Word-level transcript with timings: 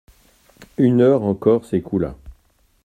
Une 0.79 1.01
heure 1.01 1.21
encore 1.21 1.63
s'écoula. 1.63 2.15